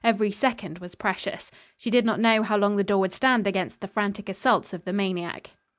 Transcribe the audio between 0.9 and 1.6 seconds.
precious.